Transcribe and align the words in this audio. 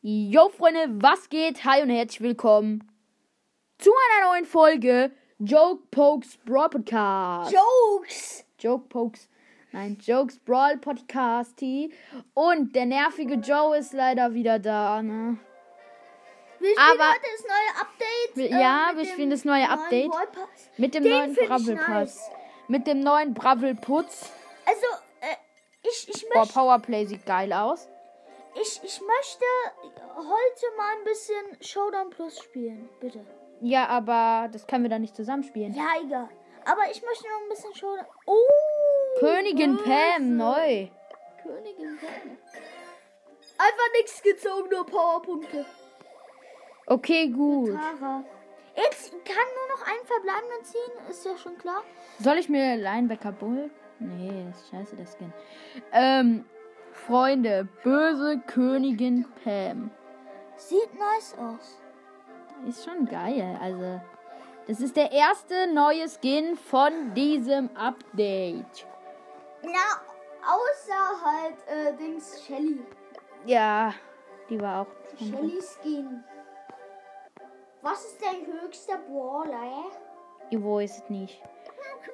Yo, 0.00 0.48
Freunde, 0.50 0.86
was 1.02 1.28
geht? 1.28 1.64
Hi 1.64 1.82
und 1.82 1.90
herzlich 1.90 2.20
willkommen 2.20 2.88
zu 3.78 3.90
einer 3.90 4.30
neuen 4.30 4.44
Folge 4.44 5.10
Joke 5.40 5.82
Pokes 5.90 6.36
Brawl 6.44 6.68
Podcast. 6.70 7.52
Jokes! 7.52 8.44
Joke 8.60 8.88
Pokes, 8.88 9.28
nein, 9.72 9.98
Jokes 10.00 10.38
Brawl 10.38 10.78
Podcast. 10.78 11.60
Und 12.34 12.76
der 12.76 12.86
nervige 12.86 13.34
Joe 13.34 13.76
ist 13.76 13.92
leider 13.92 14.32
wieder 14.34 14.60
da, 14.60 15.02
ne? 15.02 15.36
Wir 16.60 16.70
spielen 16.70 16.90
Aber- 16.92 17.10
heute 17.10 17.20
das 17.36 17.44
neue 17.46 17.80
Update. 17.82 18.36
Wir- 18.36 18.56
äh, 18.56 18.62
ja, 18.62 18.90
wir 18.94 19.04
spielen 19.04 19.30
das 19.30 19.44
neue 19.44 19.68
Update. 19.68 20.10
Mit 20.76 20.94
dem 20.94 21.02
Den 21.04 21.12
neuen 21.12 21.34
Bravel 21.34 21.76
Pass. 21.76 21.88
nice. 21.88 22.30
Mit 22.68 22.86
dem 22.86 23.00
neuen 23.00 23.34
Bravel 23.34 23.74
Putz. 23.74 24.30
Also, 24.64 24.86
äh, 25.20 25.34
ich, 25.82 26.08
ich, 26.08 26.28
Boah, 26.28 26.40
möchte, 26.40 26.54
Powerplay 26.54 27.04
sieht 27.06 27.26
geil 27.26 27.52
aus. 27.52 27.88
Ich, 28.60 28.80
ich 28.82 29.00
möchte 29.00 29.44
heute 30.16 30.76
mal 30.76 30.96
ein 30.98 31.04
bisschen 31.04 31.62
Showdown 31.62 32.10
Plus 32.10 32.38
spielen. 32.38 32.88
Bitte. 33.00 33.24
Ja, 33.60 33.86
aber 33.86 34.48
das 34.52 34.66
können 34.66 34.84
wir 34.84 34.90
dann 34.90 35.02
nicht 35.02 35.16
zusammenspielen. 35.16 35.74
Ja, 35.74 35.94
egal. 36.02 36.28
Aber 36.64 36.82
ich 36.90 37.02
möchte 37.02 37.24
noch 37.28 37.42
ein 37.42 37.48
bisschen 37.48 37.74
Showdown. 37.74 38.06
Oh! 38.26 39.20
Königin 39.20 39.76
was? 39.78 39.84
Pam, 39.84 40.36
neu. 40.36 40.88
Königin 41.42 41.98
Pam. 41.98 42.38
Einfach 43.58 43.92
nichts 43.96 44.22
gezogen, 44.22 44.68
nur 44.70 44.86
Powerpunkte. 44.86 45.66
Okay, 46.86 47.28
gut. 47.28 47.78
Jetzt 48.76 49.10
kann 49.24 49.46
nur 49.56 49.76
noch 49.76 49.86
einen 49.86 50.06
verbleibenden 50.06 50.64
ziehen, 50.64 51.10
ist 51.10 51.24
ja 51.24 51.36
schon 51.36 51.58
klar. 51.58 51.82
Soll 52.20 52.38
ich 52.38 52.48
mir 52.48 52.76
Linebacker 52.76 53.32
Bull? 53.32 53.70
Nee, 53.98 54.46
das 54.48 54.62
ist 54.62 54.70
scheiße, 54.70 54.96
der 54.96 55.06
Skin. 55.06 55.32
Ähm, 55.92 56.44
Freunde, 57.06 57.66
böse 57.82 58.38
Königin 58.46 59.24
Pam. 59.42 59.90
Sieht 60.56 60.92
nice 60.98 61.34
aus. 61.38 61.78
Ist 62.66 62.84
schon 62.84 63.06
geil. 63.06 63.58
Also, 63.62 64.00
das 64.66 64.80
ist 64.80 64.96
der 64.96 65.10
erste 65.12 65.72
neue 65.72 66.06
Skin 66.08 66.56
von 66.56 67.14
diesem 67.14 67.74
Update. 67.76 68.86
Na, 69.62 70.02
außer 70.42 71.24
halt 71.24 71.56
äh, 71.66 71.96
Dings 71.96 72.44
Shelly. 72.44 72.84
Ja, 73.46 73.94
die 74.50 74.60
war 74.60 74.82
auch. 74.82 75.18
Shelly 75.18 75.60
Skin. 75.62 76.24
Was 77.80 78.04
ist 78.04 78.22
dein 78.22 78.46
höchster 78.46 78.98
Brawler? 78.98 79.86
Ich 80.50 80.58
weiß 80.58 81.02
es 81.02 81.10
nicht. 81.10 81.42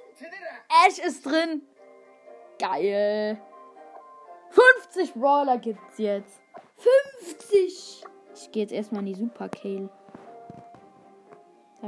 Ash 0.87 0.98
ist 0.98 1.25
drin. 1.27 1.63
Geil. 2.59 3.41
50 4.50 5.14
Brawler 5.14 5.59
gibt's 5.59 5.98
jetzt. 5.98 6.41
50! 6.77 8.05
Ich 8.34 8.51
gehe 8.53 8.62
jetzt 8.62 8.73
erstmal 8.73 9.01
in 9.01 9.06
die 9.06 9.14
Super 9.14 9.48
Kale. 9.48 9.89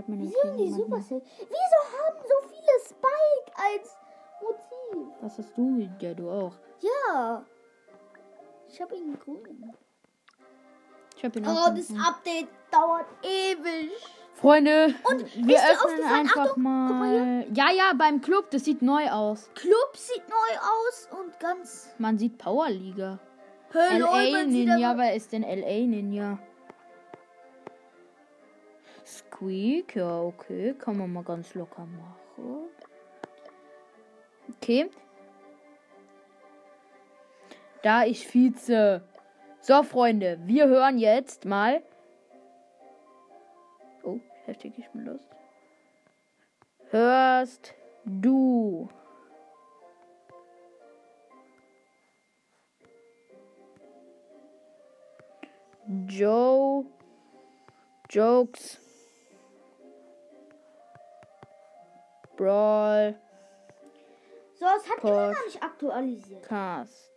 Mir 0.08 0.16
den 0.18 0.20
Wieso 0.28 0.40
in 0.50 0.56
die. 0.58 0.70
Supercell? 0.72 1.22
Wieso 1.38 1.48
haben 1.48 2.18
so 2.22 2.48
viele 2.48 2.80
Spike 2.84 3.52
als 3.56 3.96
Motiv? 4.42 5.08
Was 5.22 5.38
hast 5.38 5.56
du? 5.56 5.88
Ja, 6.00 6.12
du 6.12 6.28
auch. 6.30 6.52
Ja. 6.80 7.44
Ich 8.68 8.78
habe 8.82 8.94
ihn 8.94 9.18
grün. 9.18 9.72
Ich 11.16 11.24
hab 11.24 11.34
ihn 11.34 11.46
Oh, 11.46 11.50
auch. 11.50 11.66
das 11.68 11.88
gefunden. 11.88 12.02
Update 12.02 12.48
dauert 12.70 13.06
ewig. 13.22 13.90
Freunde, 14.36 14.94
Und 15.10 15.48
wir 15.48 15.56
ist 15.56 15.64
öffnen 15.70 16.04
einfach 16.04 16.48
Achtung, 16.50 16.62
mal 16.62 16.92
mal. 16.92 17.46
Ja, 17.54 17.70
ja, 17.70 17.92
beim 17.96 18.20
Club, 18.20 18.50
das 18.50 18.66
sieht 18.66 18.82
neu 18.82 19.08
aus. 19.08 19.50
Club 19.54 19.96
sieht 19.96 20.28
neu 20.28 20.58
aus 20.60 21.08
und 21.18 21.40
ganz. 21.40 21.94
Man 21.96 22.18
sieht 22.18 22.36
Power 22.36 22.68
Liga. 22.68 23.18
Hey, 23.72 23.98
LA 23.98 24.44
Ninja, 24.44 24.98
wer 24.98 25.14
ist 25.14 25.32
denn 25.32 25.42
LA 25.42 25.86
Ninja? 25.86 26.38
Squeak, 29.06 29.96
ja, 29.96 30.20
okay, 30.20 30.74
kann 30.78 30.98
man 30.98 31.12
mal 31.14 31.24
ganz 31.24 31.54
locker 31.54 31.86
machen. 31.86 32.68
Okay. 34.56 34.90
Da 37.82 38.04
ich 38.04 38.26
Vize. 38.28 39.02
So, 39.60 39.82
Freunde, 39.82 40.38
wir 40.44 40.68
hören 40.68 40.98
jetzt 40.98 41.46
mal. 41.46 41.82
Heftig, 44.46 44.78
ich 44.78 44.88
bin 44.90 45.04
Lust. 45.04 45.28
Hörst 46.90 47.74
du? 48.04 48.88
Joe 56.06 56.84
Jokes. 58.08 58.78
Brawl. 62.36 63.18
So, 64.54 64.66
es 64.76 64.88
hat 64.88 65.02
immer 65.02 65.32
noch 65.32 65.44
nicht 65.44 65.60
aktualisiert. 65.60 66.44
Cast. 66.44 67.10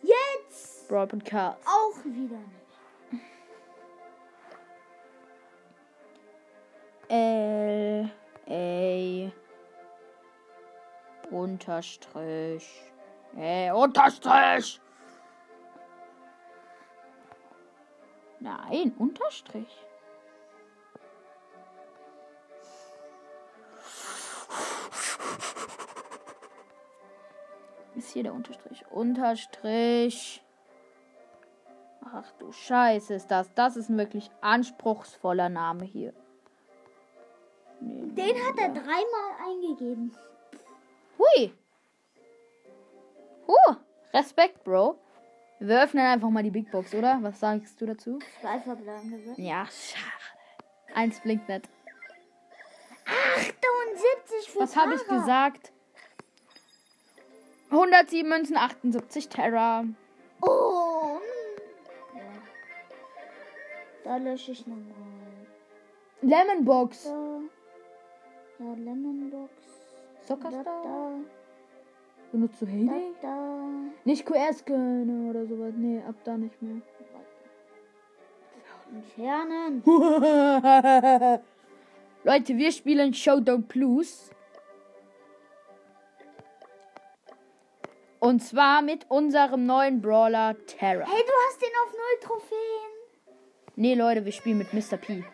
Jetzt! 0.00 0.88
Brawl 0.88 1.08
Podcast 1.08 1.58
auch 1.66 2.04
wieder 2.06 2.38
nicht. 2.38 2.63
L 7.14 8.10
A 8.48 9.30
Unterstrich 11.30 12.82
äh, 13.36 13.70
Unterstrich 13.70 14.80
Nein, 18.40 18.92
Unterstrich. 18.98 19.86
Ist 27.94 28.10
hier 28.10 28.24
der 28.24 28.34
Unterstrich? 28.34 28.84
Unterstrich. 28.90 30.44
Ach 32.04 32.30
du 32.32 32.52
Scheiße, 32.52 33.14
ist 33.14 33.30
das. 33.30 33.54
Das 33.54 33.76
ist 33.76 33.88
ein 33.88 33.96
wirklich 33.96 34.30
anspruchsvoller 34.42 35.48
Name 35.48 35.84
hier. 35.84 36.12
Den 38.16 38.36
hat 38.46 38.58
er 38.58 38.68
dreimal 38.68 39.30
eingegeben. 39.44 40.16
Hui. 41.18 41.52
Huh. 43.46 43.76
Respekt, 44.12 44.62
Bro. 44.62 44.98
Wir 45.58 45.82
öffnen 45.82 46.06
einfach 46.06 46.30
mal 46.30 46.42
die 46.42 46.50
Big 46.50 46.70
Box, 46.70 46.94
oder? 46.94 47.18
Was 47.22 47.40
sagst 47.40 47.80
du 47.80 47.86
dazu? 47.86 48.18
Zwei 48.40 48.60
verbleibende. 48.60 49.34
Ja, 49.36 49.66
schade. 49.66 50.94
Eins 50.94 51.20
blinkt 51.20 51.48
nicht. 51.48 51.68
78 53.06 54.50
für 54.50 54.60
Was 54.60 54.76
habe 54.76 54.94
ich 54.94 55.06
gesagt? 55.06 55.72
107 57.70 58.28
Münzen, 58.28 58.56
78 58.56 59.28
Terra. 59.28 59.84
Oh. 60.40 61.18
hm. 62.12 62.18
Ja. 62.18 62.22
Da 64.04 64.16
lösche 64.18 64.52
ich 64.52 64.66
nochmal. 64.66 64.94
Lemon 66.22 66.64
Box. 66.64 67.06
Da. 68.58 68.64
Ja, 68.64 68.74
Lemonbox. 68.74 69.52
Soccerstar. 70.26 71.20
Benutzt 72.32 72.60
du 72.60 72.66
da, 72.66 72.72
Heyday? 72.72 73.12
da. 73.22 73.66
Nicht 74.04 74.26
QR-Scanner 74.26 75.30
oder 75.30 75.46
sowas. 75.46 75.72
Nee, 75.76 76.02
ab 76.06 76.16
da 76.24 76.36
nicht 76.36 76.60
mehr. 76.60 76.82
Entfernen. 78.92 79.82
Leute, 82.24 82.56
wir 82.56 82.72
spielen 82.72 83.12
Showdown 83.12 83.66
Plus. 83.66 84.30
Und 88.20 88.40
zwar 88.40 88.82
mit 88.82 89.10
unserem 89.10 89.66
neuen 89.66 90.00
Brawler 90.00 90.56
Terra. 90.66 91.04
Hey, 91.06 91.22
du 91.26 91.32
hast 91.48 91.60
den 91.60 91.68
auf 91.84 91.92
null 91.92 92.20
Trophäen. 92.22 92.92
Nee, 93.76 93.94
Leute, 93.94 94.24
wir 94.24 94.32
spielen 94.32 94.58
mit 94.58 94.72
Mr. 94.72 94.96
P. 94.96 95.24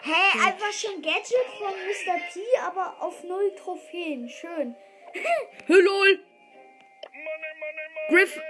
Hey, 0.00 0.40
einfach 0.68 0.78
schon 0.78 1.02
Gadget 1.02 1.46
von 1.58 1.68
Mr. 1.68 2.32
T, 2.32 2.40
aber 2.64 3.00
auf 3.00 3.22
null 3.24 3.54
Trophäen. 3.56 4.28
Schön. 4.28 4.74
Hey, 5.66 5.80
lol. 5.80 6.18
Griff, 8.08 8.40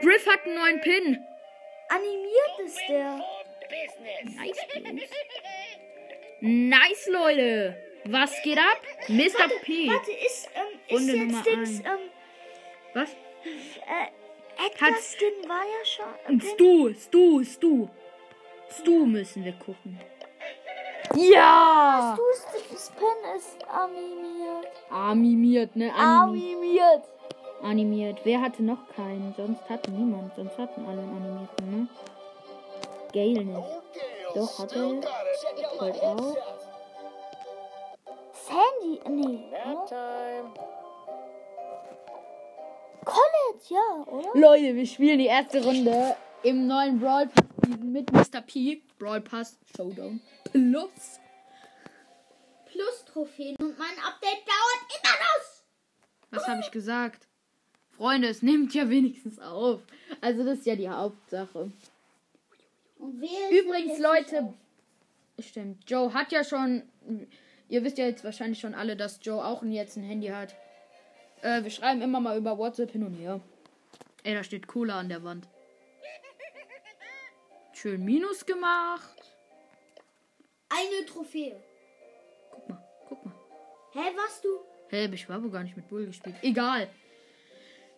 Griff 0.00 0.26
hat 0.26 0.44
einen 0.44 0.54
neuen 0.54 0.80
Pin. 0.80 1.24
Animiert 1.88 2.58
ist 2.64 2.80
der. 2.88 3.22
Nice, 4.24 4.58
Jungs. 4.74 5.02
Nice, 6.40 7.06
Leute. 7.08 7.76
Was 8.06 8.30
geht 8.42 8.58
ab? 8.58 8.80
Mr. 9.08 9.48
P. 9.62 9.88
Warte, 9.88 10.10
ist, 10.12 10.48
ähm, 10.54 10.80
ist 10.86 10.92
Runde 10.92 11.12
jetzt 11.12 11.26
Nummer 11.26 11.42
Dings, 11.42 11.68
eins. 11.68 11.80
ähm, 11.80 12.10
Was? 12.94 13.10
äh, 13.12 14.66
Edgar 14.66 14.90
Skin 15.00 15.48
war 15.48 15.62
ja 15.64 15.84
schon. 15.84 16.32
Und 16.32 16.42
Stu, 16.44 16.94
Stu, 16.94 17.44
Stu. 17.44 17.88
Stu 18.70 19.06
müssen 19.06 19.44
wir 19.44 19.52
gucken. 19.52 20.00
Ja! 21.16 22.16
Du, 22.16 22.22
das 22.72 22.90
Pen 22.90 23.36
ist 23.36 23.68
animiert. 23.68 24.66
Animiert, 24.90 25.76
ne? 25.76 25.92
Animiert. 25.94 25.98
Animiert. 26.02 27.02
animiert. 27.62 28.20
Wer 28.24 28.40
hatte 28.40 28.62
noch 28.62 28.88
keinen? 28.94 29.34
Sonst 29.36 29.68
hatte 29.68 29.90
niemand. 29.90 30.34
Sonst 30.36 30.56
hatten 30.56 30.84
alle 30.86 31.00
einen 31.00 31.16
animierten, 31.16 31.70
ne? 31.70 31.88
Gale 33.12 33.44
nicht. 33.44 33.68
Doch, 34.34 34.58
hatte 34.60 34.78
er. 34.78 35.78
Colt 35.78 36.02
auch. 36.02 36.36
Sandy, 38.32 39.00
nee. 39.08 39.44
Nap 39.50 39.76
Oder? 39.76 39.86
time. 39.86 40.54
Colette, 43.04 43.64
ja, 43.68 44.04
oder? 44.06 44.38
Leute, 44.38 44.74
wir 44.76 44.86
spielen 44.86 45.18
die 45.18 45.26
erste 45.26 45.64
Runde 45.64 46.16
im 46.42 46.66
neuen 46.66 47.00
Brawl 47.00 47.26
Pass 47.26 47.49
mit 47.70 48.12
Mr. 48.12 48.40
P. 48.40 48.82
Brawl 48.98 49.20
Pass 49.20 49.58
Showdown 49.76 50.20
Plus. 50.44 51.20
Plus 52.66 53.04
Trophäen 53.06 53.56
und 53.56 53.78
mein 53.78 53.98
Update 54.06 54.46
dauert 54.46 55.02
immer 55.02 55.12
noch. 55.12 55.60
Was 56.30 56.48
habe 56.48 56.60
ich 56.60 56.70
gesagt? 56.70 57.26
Freunde, 57.90 58.28
es 58.28 58.42
nimmt 58.42 58.72
ja 58.74 58.88
wenigstens 58.88 59.38
auf. 59.38 59.82
Also 60.20 60.44
das 60.44 60.60
ist 60.60 60.66
ja 60.66 60.76
die 60.76 60.88
Hauptsache. 60.88 61.70
Übrigens, 62.98 63.98
Leute, 63.98 64.54
stimmt, 65.38 65.88
Joe 65.90 66.12
hat 66.12 66.32
ja 66.32 66.44
schon, 66.44 66.82
ihr 67.68 67.82
wisst 67.82 67.98
ja 67.98 68.06
jetzt 68.06 68.24
wahrscheinlich 68.24 68.60
schon 68.60 68.74
alle, 68.74 68.96
dass 68.96 69.20
Joe 69.22 69.44
auch 69.44 69.62
jetzt 69.64 69.96
ein 69.96 70.02
Handy 70.02 70.28
hat. 70.28 70.54
Äh, 71.42 71.62
wir 71.62 71.70
schreiben 71.70 72.02
immer 72.02 72.20
mal 72.20 72.36
über 72.36 72.58
WhatsApp 72.58 72.92
hin 72.92 73.04
und 73.04 73.14
her. 73.14 73.40
Ey, 74.22 74.34
da 74.34 74.44
steht 74.44 74.66
Cola 74.66 74.98
an 75.00 75.08
der 75.08 75.24
Wand. 75.24 75.48
Schön 77.80 78.04
Minus 78.04 78.44
gemacht. 78.44 79.16
Eine 80.68 81.06
Trophäe. 81.06 81.64
Guck 82.50 82.68
mal, 82.68 82.84
guck 83.08 83.24
mal. 83.24 83.34
Hä, 83.94 84.12
was 84.16 84.42
du? 84.42 84.48
Hey, 84.90 85.08
ich 85.14 85.26
habe 85.28 85.48
gar 85.48 85.62
nicht 85.62 85.78
mit 85.78 85.88
Bull 85.88 86.04
gespielt. 86.04 86.36
Egal. 86.42 86.90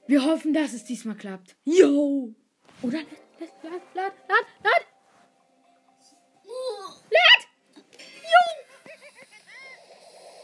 Wir 0.06 0.24
hoffen, 0.24 0.54
dass 0.54 0.72
es 0.72 0.84
diesmal 0.84 1.16
klappt. 1.16 1.56
Yo! 1.64 2.32
Oder? 2.82 3.00
Lad, 3.40 3.50
lad, 3.64 3.82
lad, 3.94 4.12
lad, 4.28 4.46
lad. 4.62 4.86
Lad! 7.10 7.42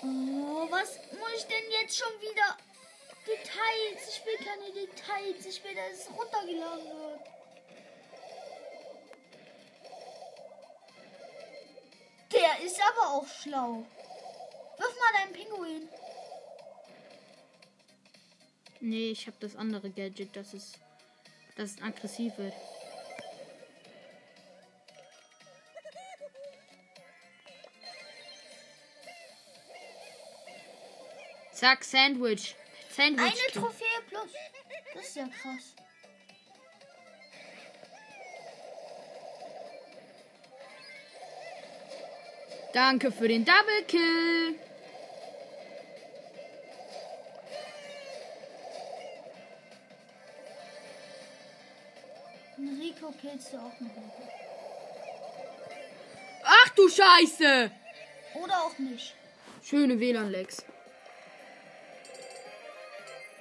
Oh, 0.03 0.69
was 0.69 0.99
muss 1.13 1.35
ich 1.37 1.45
denn 1.45 1.71
jetzt 1.81 1.97
schon 1.97 2.21
wieder? 2.21 2.57
Details. 3.25 4.09
Ich 4.09 4.27
will 4.27 4.45
keine 4.45 4.73
Details. 4.73 5.47
Ich 5.47 5.63
will, 5.63 5.77
dass 5.77 6.01
es 6.01 6.11
runtergeladen 6.11 6.87
wird. 6.87 7.38
Der 12.49 12.65
ist 12.65 12.81
aber 12.81 13.13
auch 13.13 13.27
schlau. 13.29 13.85
Wirf 14.79 14.97
mal 14.99 15.21
deinen 15.21 15.33
Pinguin. 15.35 15.89
Nee, 18.81 19.11
ich 19.11 19.27
habe 19.27 19.37
das 19.41 19.55
andere 19.57 19.91
Gadget, 19.91 20.35
das 20.35 20.55
ist, 20.55 20.79
das 21.57 21.73
ist 21.73 21.83
aggressiv 21.83 22.39
wird. 22.39 22.55
Zack, 31.53 31.85
Sandwich. 31.85 32.55
Sandwich. 32.91 33.21
Eine 33.21 33.53
Trophäe 33.53 33.87
plus. 34.09 34.33
Das 34.95 35.07
ist 35.07 35.17
ja 35.17 35.27
krass. 35.27 35.75
Danke 42.73 43.11
für 43.11 43.29
den 43.29 43.45
Double 43.45 43.83
Kill. 43.87 44.59
Einen 52.57 52.81
Rico 52.81 53.13
killst 53.21 53.53
du 53.53 53.57
auch 53.57 53.73
Rico. 53.81 54.03
Ach 56.45 56.69
du 56.71 56.89
Scheiße. 56.89 57.71
Oder 58.35 58.63
auch 58.65 58.79
nicht. 58.79 59.15
Schöne 59.63 59.99
WLAN-Lex. 59.99 60.65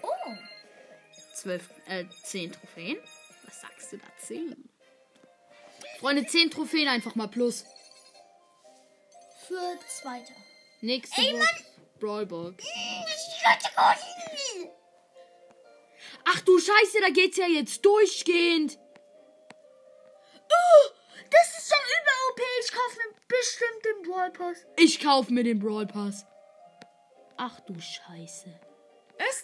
Oh. 0.02 0.08
12, 1.34 1.70
äh, 1.88 2.06
10 2.24 2.52
Trophäen. 2.54 2.98
Was 3.46 3.62
sagst 3.62 3.92
du 3.92 3.98
da? 3.98 4.06
10. 4.20 4.70
Freunde, 6.00 6.26
10 6.26 6.52
Trophäen 6.52 6.88
einfach 6.88 7.16
mal 7.16 7.28
plus. 7.28 7.66
Für 9.48 9.80
Zweiter. 9.88 10.34
Nächste 10.82 11.22
Ey, 11.22 11.32
Box. 11.32 11.64
Brawlbox. 12.00 12.66
Ach 13.76 13.98
Ach 16.26 16.42
du 16.42 16.60
Scheiße, 16.60 17.00
da 17.00 17.10
geht's 17.10 17.38
ja 17.38 17.48
jetzt 17.48 17.86
durchgehend. 17.86 18.78
Oh, 20.36 20.90
das 21.30 21.58
ist 21.58 21.70
schon 21.70 21.80
über 22.02 22.12
OP. 22.30 22.42
Ich 22.62 22.72
kaufe 22.72 22.98
mir 22.98 23.16
bestimmt 23.28 23.86
den 23.86 24.12
Brawl 24.12 24.32
Pass. 24.32 24.66
Ich 24.76 25.00
kauf 25.00 25.30
mir 25.30 25.44
den 25.44 25.60
Brawl 25.60 25.88
Pass. 25.88 26.26
Ach 27.38 27.60
du 27.62 27.80
Scheiße. 27.80 28.50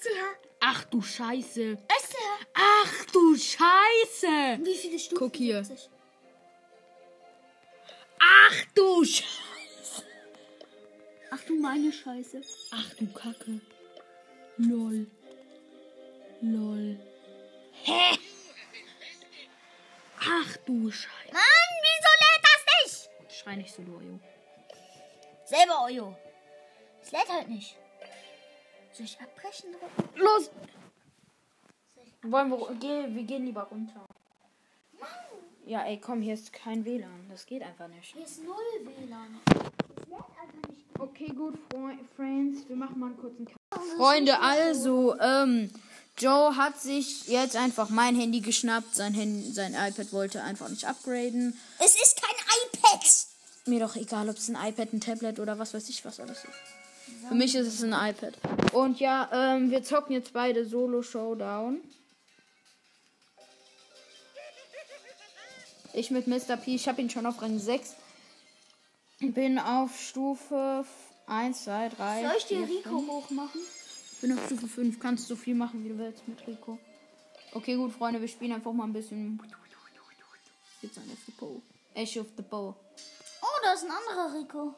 Der? 0.03 0.23
Ach 0.59 0.83
du 0.85 1.01
Scheiße. 1.01 1.75
Der? 1.75 2.37
Ach 2.53 3.05
du 3.13 3.37
Scheiße. 3.37 4.59
Wie 4.65 4.75
viele 4.75 4.99
Stufen? 4.99 5.17
Guck 5.17 5.35
hier. 5.37 5.63
Ach 8.19 8.65
du 8.75 9.05
Scheiße. 9.05 9.42
Ach 11.33 11.41
du 11.47 11.55
meine 11.55 11.91
Scheiße. 11.91 12.41
Ach 12.71 12.93
du 12.93 13.07
Kacke. 13.11 13.59
Lol. 14.57 15.07
Lol. 16.41 16.99
Hä? 17.71 18.19
Ach 20.19 20.57
du 20.57 20.91
Scheiße. 20.91 21.33
Mann, 21.33 21.71
wieso 21.85 22.11
lädt 22.23 22.43
das 22.43 22.65
nicht? 22.75 23.33
Schrei 23.35 23.55
nicht 23.55 23.73
so, 23.73 23.81
Lojo. 23.81 24.19
Selber 25.45 25.85
Ojo. 25.85 26.15
Es 27.01 27.11
lädt 27.11 27.29
halt 27.29 27.49
nicht. 27.49 27.77
Soll 28.91 29.07
ich 29.07 29.19
abbrechen 29.19 29.71
drücken? 29.71 30.19
Los! 30.19 30.51
Wollen 32.21 32.49
wir, 32.51 32.75
geh, 32.79 33.15
wir 33.15 33.23
gehen 33.23 33.45
lieber 33.45 33.63
runter. 33.63 34.05
Ja, 35.65 35.83
ey, 35.85 35.99
komm, 35.99 36.21
hier 36.21 36.35
ist 36.35 36.53
kein 36.53 36.85
WLAN. 36.85 37.27
Das 37.29 37.47
geht 37.47 37.63
einfach 37.63 37.87
nicht. 37.87 38.13
Hier 38.13 38.23
ist 38.23 38.43
null 38.43 38.55
WLAN. 38.83 39.72
Okay, 40.99 41.33
gut, 41.35 41.57
Friends. 42.15 42.67
Wir 42.67 42.75
machen 42.75 42.99
mal 42.99 43.07
einen 43.07 43.17
kurzen 43.17 43.45
Cut. 43.45 43.81
Freunde, 43.97 44.39
also, 44.39 45.19
ähm, 45.19 45.69
Joe 46.17 46.55
hat 46.55 46.79
sich 46.79 47.27
jetzt 47.27 47.55
einfach 47.55 47.89
mein 47.89 48.15
Handy 48.15 48.39
geschnappt. 48.39 48.95
Sein, 48.95 49.13
Handy, 49.13 49.51
sein 49.51 49.73
iPad 49.73 50.13
wollte 50.13 50.43
einfach 50.43 50.69
nicht 50.69 50.85
upgraden. 50.85 51.57
Es 51.79 51.95
ist 51.95 52.21
kein 52.21 52.35
iPad. 52.67 53.05
Mir 53.65 53.79
doch 53.79 53.95
egal, 53.95 54.29
ob 54.29 54.37
es 54.37 54.49
ein 54.49 54.55
iPad, 54.55 54.93
ein 54.93 55.01
Tablet 55.01 55.39
oder 55.39 55.57
was 55.57 55.73
weiß 55.73 55.89
ich, 55.89 56.05
was 56.05 56.19
alles 56.19 56.43
ist. 56.43 57.27
Für 57.27 57.35
mich 57.35 57.55
ist 57.55 57.67
es 57.67 57.81
ein 57.83 57.93
iPad. 57.93 58.33
Und 58.73 58.99
ja, 58.99 59.29
ähm, 59.33 59.71
wir 59.71 59.83
zocken 59.83 60.13
jetzt 60.13 60.33
beide 60.33 60.65
Solo 60.65 61.01
Showdown. 61.01 61.81
Ich 65.93 66.11
mit 66.11 66.27
Mr. 66.27 66.57
P. 66.57 66.75
Ich 66.75 66.87
habe 66.87 67.01
ihn 67.01 67.09
schon 67.09 67.25
auf 67.25 67.41
Rang 67.41 67.59
6. 67.59 67.95
Bin 69.31 69.57
auf 69.59 69.97
Stufe 69.99 70.85
1, 71.27 71.63
2, 71.63 71.89
3. 71.89 72.21
Soll 72.21 72.37
ich 72.37 72.45
dir 72.45 72.67
4, 72.67 72.77
Rico 72.77 72.99
5. 72.99 73.07
hochmachen? 73.09 73.61
Bin 74.21 74.33
auf 74.33 74.45
Stufe 74.45 74.67
5. 74.67 74.99
Kannst 74.99 75.27
so 75.27 75.35
viel 75.35 75.55
machen, 75.55 75.83
wie 75.83 75.89
du 75.89 75.97
willst 75.97 76.27
mit 76.27 76.45
Rico. 76.45 76.77
Okay, 77.53 77.75
gut, 77.75 77.93
Freunde. 77.93 78.19
Wir 78.19 78.27
spielen 78.27 78.51
einfach 78.51 78.73
mal 78.73 78.85
ein 78.85 78.93
bisschen. 78.93 79.41
Jetzt 80.81 80.97
an 80.97 81.03
the 81.25 81.31
Bow. 81.31 81.61
Ash 81.93 82.17
of 82.17 82.27
the 82.35 82.43
Bow. 82.43 82.75
Oh, 83.41 83.59
da 83.63 83.73
ist 83.73 83.85
ein 83.85 83.91
anderer 83.91 84.39
Rico. 84.39 84.75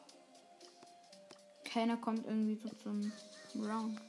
Keiner 1.63 1.97
kommt 1.97 2.25
irgendwie 2.25 2.59
so 2.61 2.69
zum 2.83 3.11
Round. 3.55 3.99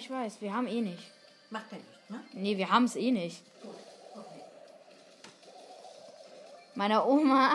Ich 0.00 0.10
weiß. 0.10 0.40
Wir 0.40 0.52
haben 0.54 0.66
eh 0.66 0.80
nicht. 0.80 1.02
Macht 1.50 1.66
er 1.72 1.78
nicht, 1.78 2.10
ne? 2.10 2.20
Nee, 2.32 2.56
wir 2.56 2.70
haben 2.70 2.84
es 2.84 2.96
eh 2.96 3.10
nicht. 3.10 3.42
Meine 6.74 7.04
Oma 7.04 7.52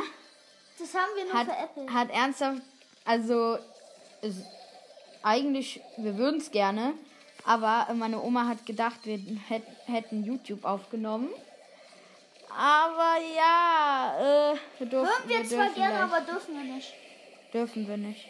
Das 0.78 0.94
haben 0.94 1.10
wir 1.16 1.26
nur 1.26 1.34
hat, 1.34 1.48
für 1.48 1.54
Apple. 1.58 1.94
hat 1.94 2.10
ernsthaft, 2.12 2.62
also 3.06 3.58
es, 4.22 4.36
eigentlich, 5.24 5.82
wir 5.98 6.18
würden 6.18 6.40
es 6.40 6.52
gerne, 6.52 6.94
aber 7.46 7.88
meine 7.94 8.22
Oma 8.22 8.48
hat 8.48 8.66
gedacht, 8.66 9.00
wir 9.06 9.18
hätt, 9.48 9.64
hätten 9.86 10.24
YouTube 10.24 10.64
aufgenommen. 10.66 11.30
Aber 12.50 13.16
ja, 13.36 14.52
äh, 14.54 14.58
wir 14.80 14.88
dürfen, 14.88 15.08
Hören 15.10 15.30
wir 15.30 15.44
zwar 15.46 15.66
dürfen 15.66 15.76
gerne, 15.76 15.94
gleich- 15.94 16.04
aber 16.04 16.22
dürfen 16.22 16.56
wir 16.56 16.74
nicht. 16.76 16.94
dürfen 17.54 17.88
wir 17.88 17.98
nicht. 17.98 18.28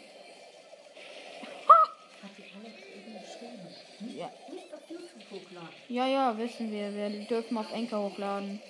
Hochladen. 5.30 5.68
Ja, 5.88 6.06
ja, 6.06 6.38
wissen 6.38 6.70
wir. 6.70 6.94
Wir 6.94 7.10
dürfen 7.26 7.56
auf 7.58 7.70
Enker 7.72 8.00
hochladen. 8.00 8.62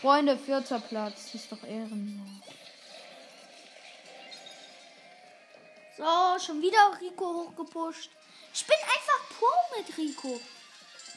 Freunde, 0.00 0.36
vierter 0.36 0.80
Platz. 0.80 1.34
Ist 1.34 1.50
doch 1.52 1.62
ehrenlos. 1.62 2.28
So, 5.96 6.44
schon 6.44 6.62
wieder 6.62 6.98
Rico 7.00 7.24
hochgepusht. 7.24 8.10
Ich 8.54 8.66
bin 8.66 8.76
einfach 8.76 9.38
Pro 9.38 9.78
mit 9.78 9.96
Rico. 9.96 10.40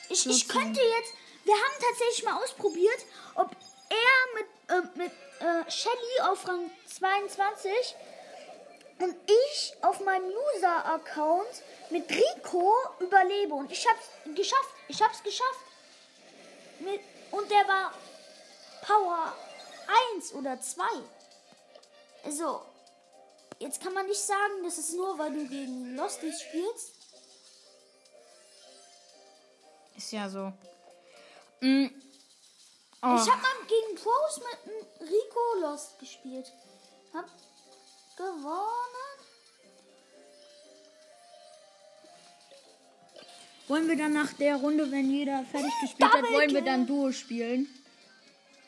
Ich, 0.10 0.26
ich 0.26 0.48
könnte 0.48 0.82
jetzt. 0.82 1.14
Wir 1.44 1.54
haben 1.54 1.74
tatsächlich 1.80 2.24
mal 2.26 2.42
ausprobiert, 2.42 3.06
ob 3.36 3.52
er 3.90 4.34
mit, 4.36 4.48
äh, 4.70 4.98
mit 4.98 5.12
äh, 5.40 5.72
Shelly 5.72 6.22
auf 6.24 6.48
Rang 6.48 6.72
22 6.86 7.72
und 9.00 9.16
ich 9.26 9.74
auf 9.82 10.00
meinem 10.00 10.26
User-Account 10.26 11.64
mit 11.90 12.10
Rico 12.10 12.74
überlebe. 13.00 13.54
Und 13.54 13.72
ich 13.72 13.86
hab's 13.88 14.10
geschafft. 14.36 14.74
Ich 14.88 15.02
hab's 15.02 15.22
geschafft. 15.22 15.66
Mit, 16.80 17.02
und 17.32 17.50
der 17.50 17.68
war 17.68 17.94
Power 18.86 19.34
1 20.16 20.34
oder 20.34 20.60
2. 20.60 20.84
Also, 22.24 22.62
jetzt 23.60 23.82
kann 23.82 23.94
man 23.94 24.06
nicht 24.08 24.22
sagen, 24.22 24.64
das 24.64 24.78
ist 24.78 24.94
nur, 24.94 25.18
weil 25.18 25.34
du 25.34 25.48
gegen 25.48 25.96
Losties 25.96 26.42
spielst. 26.42 26.94
Ist 29.96 30.12
ja 30.12 30.30
so. 30.30 30.52
Mm. 31.62 31.88
Oh. 33.02 33.16
Ich 33.16 33.32
habe 33.32 33.42
mal 33.42 33.66
gegen 33.68 33.96
Pros 33.96 34.40
mit 34.40 35.10
Rico 35.10 35.60
Lost 35.62 36.00
gespielt. 36.00 36.52
Hab 37.14 37.26
gewonnen. 38.16 39.20
Wollen 43.68 43.88
wir 43.88 43.98
dann 43.98 44.14
nach 44.14 44.32
der 44.34 44.58
Runde, 44.58 44.92
wenn 44.92 45.10
jeder 45.10 45.44
fertig 45.46 45.72
gespielt 45.82 46.12
hat, 46.12 46.22
Double 46.22 46.34
wollen 46.36 46.54
wir 46.54 46.62
dann 46.62 46.86
Duo 46.86 47.12
spielen? 47.12 47.68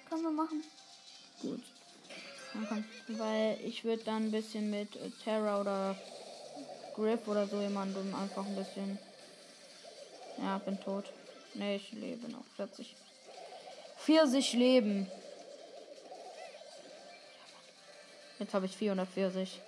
Können 0.09 0.23
wir 0.23 0.31
machen. 0.31 0.63
Gut. 1.41 1.61
Du- 3.07 3.19
Weil 3.19 3.59
ich 3.63 3.83
würde 3.83 4.03
dann 4.03 4.25
ein 4.27 4.31
bisschen 4.31 4.71
mit 4.71 4.95
äh, 4.95 5.11
Terra 5.23 5.61
oder 5.61 5.95
Griff 6.95 7.27
oder 7.27 7.45
so 7.47 7.61
jemandem 7.61 8.15
einfach 8.15 8.43
ein 8.45 8.55
bisschen. 8.55 8.97
Ja, 10.39 10.57
bin 10.57 10.79
tot. 10.81 11.05
Ne, 11.53 11.75
ich 11.75 11.91
lebe 11.91 12.27
noch. 12.31 12.43
40. 12.55 12.95
40 13.97 14.53
Leben. 14.53 15.07
Jetzt 18.39 18.53
habe 18.53 18.65
ich 18.65 18.77
440. 18.77 19.61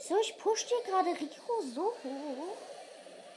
So, 0.00 0.16
ich 0.22 0.38
push 0.38 0.66
dir 0.66 0.82
gerade 0.86 1.10
Rico 1.10 1.62
so 1.74 1.92
hoch. 2.02 2.56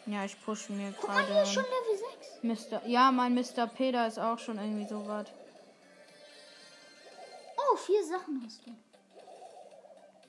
Ja, 0.05 0.23
ich 0.25 0.39
push 0.43 0.69
mir 0.69 0.91
gerade. 0.91 0.97
Guck 1.01 1.09
mal, 1.09 1.25
hier 1.25 1.45
schon 1.45 1.63
Level 1.63 1.97
6. 2.21 2.43
Mister, 2.43 2.81
ja, 2.85 3.11
mein 3.11 3.33
Mr. 3.35 3.67
Peter 3.67 4.07
ist 4.07 4.19
auch 4.19 4.39
schon 4.39 4.57
irgendwie 4.57 4.87
so 4.87 5.07
weit. 5.07 5.31
Oh, 7.57 7.75
vier 7.75 8.03
Sachen 8.05 8.41
hast 8.45 8.65
du. 8.65 8.71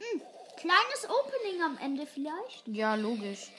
Hm. 0.01 0.23
Kleines 0.57 1.09
Opening 1.09 1.63
am 1.63 1.79
Ende 1.79 2.07
vielleicht? 2.07 2.67
Ja, 2.67 2.95
logisch. 2.95 3.51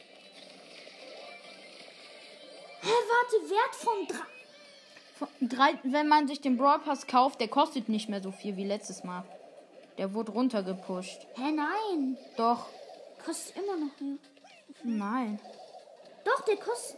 Hä, 2.82 2.90
warte, 2.90 3.50
Wert 3.50 3.76
von 3.76 4.08
3. 4.08 4.43
Drei, 5.42 5.78
wenn 5.84 6.08
man 6.08 6.28
sich 6.28 6.42
den 6.42 6.58
Brawl 6.58 6.80
Pass 6.80 7.08
kauft, 7.08 7.40
der 7.40 7.48
kostet 7.48 7.90
nicht 7.90 8.10
mehr 8.10 8.22
so 8.22 8.32
viel 8.32 8.58
wie 8.58 8.66
letztes 8.66 9.04
Mal. 9.04 9.24
Der 9.98 10.14
wurde 10.14 10.32
runtergepusht. 10.32 11.28
Hä, 11.36 11.52
nein. 11.52 12.18
Doch. 12.38 12.68
Kostet 13.24 13.58
immer 13.58 13.78
noch 13.78 14.00
mehr. 14.00 14.18
Nein. 14.84 15.40
Doch, 16.26 16.42
der 16.42 16.58
kostet. 16.58 16.98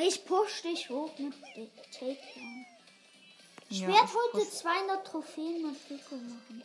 Ich 0.00 0.24
push 0.24 0.62
dich 0.62 0.88
hoch 0.90 1.10
mit 1.18 1.34
Takedown. 1.92 2.66
Ich 3.68 3.80
Ja, 3.80 3.88
heute 3.88 4.44
push. 4.44 4.50
200 4.50 5.06
Trophäen 5.06 5.62
mit 5.62 5.76
Rico 5.90 6.14
machen. 6.14 6.62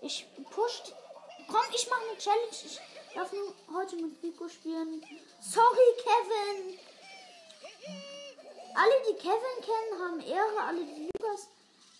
Ich 0.00 0.26
pusht. 0.50 0.94
Komm, 1.48 1.60
ich 1.74 1.88
mache 1.88 2.00
eine 2.08 2.18
Challenge. 2.18 2.50
Ich 2.50 2.80
darf 3.16 3.32
nur 3.32 3.54
heute 3.74 3.96
mit 3.96 4.22
Rico 4.22 4.48
spielen. 4.48 5.02
Sorry, 5.40 5.88
Kevin. 5.98 6.78
Alle, 8.74 8.92
die 9.08 9.14
Kevin 9.16 9.56
kennen, 9.62 10.02
haben 10.02 10.20
Ehre. 10.20 10.60
Alle, 10.66 10.84
die 10.84 11.08
Lukas 11.14 11.48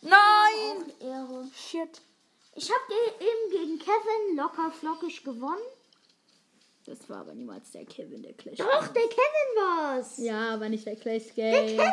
Nein! 0.03 0.93
auch 1.01 1.05
Ehre. 1.05 1.49
Shit. 1.55 2.01
Ich 2.55 2.71
habe 2.71 2.93
eben 3.21 3.51
gegen 3.51 3.79
Kevin 3.79 4.37
locker 4.37 4.71
flockig 4.71 5.25
gewonnen. 5.25 5.63
Das 6.85 7.09
war 7.11 7.19
aber 7.19 7.35
niemals 7.35 7.73
der 7.73 7.85
Kevin, 7.85 8.23
der 8.23 8.35
Clash. 8.35 8.59
Doch, 8.59 8.87
der 8.89 9.09
Kevin 9.09 9.57
war's. 9.57 10.19
Ja, 10.19 10.55
aber 10.55 10.69
nicht 10.69 10.87
der 10.87 10.97
Clash 10.97 11.35
Game. 11.35 11.77
Kevin! 11.77 11.93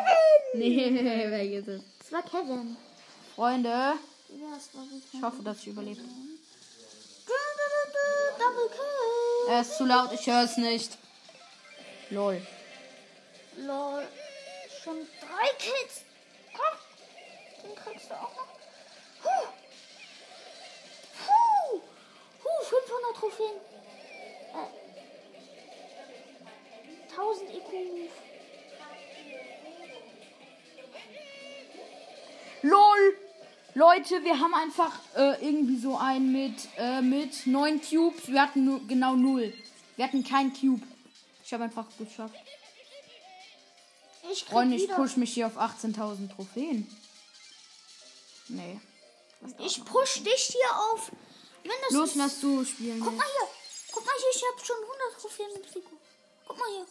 Nee, 0.56 1.28
vergiss 1.28 1.66
es. 1.66 1.82
Es 2.00 2.12
war 2.12 2.22
Kevin. 2.22 2.76
Freunde, 3.34 3.68
Ja, 3.68 4.56
es 4.56 4.72
war 4.72 4.84
so 4.84 5.00
ich 5.12 5.20
hoffe, 5.20 5.42
dass 5.42 5.58
ich 5.58 5.66
überlebe. 5.66 6.00
Double 8.38 8.68
Kill. 8.68 8.93
Er 9.48 9.60
ist 9.60 9.76
zu 9.76 9.84
laut, 9.84 10.12
ich 10.12 10.26
höre 10.26 10.44
es 10.44 10.56
nicht. 10.56 10.96
Lol. 12.10 12.40
Lol. 13.56 14.06
Schon 14.82 14.96
drei 15.20 15.48
Kills. 15.58 16.04
Komm. 16.52 16.78
Den 17.62 17.74
kriegst 17.74 18.10
du 18.10 18.14
auch 18.14 18.34
noch. 18.34 18.48
Huh. 19.24 19.48
Huh. 21.26 21.80
Huh, 22.42 22.64
500 22.64 23.16
Trophäen. 23.16 23.56
Äh. 24.54 24.84
1000 27.12 27.50
IQ. 27.50 28.10
LOL! 32.62 33.23
Leute, 33.74 34.22
wir 34.22 34.38
haben 34.38 34.54
einfach 34.54 34.92
äh, 35.16 35.44
irgendwie 35.44 35.76
so 35.76 35.98
einen 35.98 36.30
mit, 36.30 36.68
äh, 36.76 37.02
mit 37.02 37.44
neun 37.46 37.80
Cubes. 37.80 38.28
Wir 38.28 38.42
hatten 38.42 38.64
nur 38.64 38.86
genau 38.86 39.16
null. 39.16 39.52
Wir 39.96 40.04
hatten 40.06 40.22
keinen 40.22 40.52
Cube. 40.52 40.82
Ich 41.44 41.52
habe 41.52 41.64
einfach 41.64 41.86
geschafft. 41.98 42.34
Ich 44.30 44.44
Freunde, 44.44 44.76
ich 44.76 44.88
push 44.88 45.16
mich 45.16 45.34
hier 45.34 45.48
auf 45.48 45.58
18.000 45.58 46.34
Trophäen. 46.34 46.86
Nee. 48.48 48.80
Ich 49.58 49.84
push 49.84 50.22
dich 50.22 50.52
hier 50.52 50.76
auf. 50.92 51.10
Mindestens. 51.62 51.92
Los, 51.92 52.14
lass 52.14 52.40
du 52.40 52.64
spielen. 52.64 53.00
Guck 53.00 53.12
jetzt. 53.12 53.18
mal 53.18 53.26
hier. 53.26 53.48
Guck 53.92 54.06
mal 54.06 54.12
hier, 54.16 54.28
ich 54.34 54.42
habe 54.50 54.64
schon 54.64 54.76
100 54.76 55.20
Trophäen 55.20 55.52
mit 55.52 55.74
Rico. 55.74 55.96
Guck 56.46 56.58
mal 56.58 56.68
hier. 56.68 56.86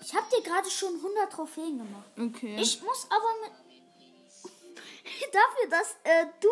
Ich 0.00 0.14
habe 0.14 0.26
dir 0.34 0.42
gerade 0.42 0.70
schon 0.70 0.94
100 0.94 1.32
Trophäen 1.32 1.78
gemacht. 1.78 2.10
Okay. 2.18 2.56
Ich 2.60 2.82
muss 2.82 3.06
aber 3.10 3.40
mit. 3.42 3.52
Dafür, 5.32 5.70
dass 5.70 5.96
äh, 6.04 6.26
du 6.40 6.48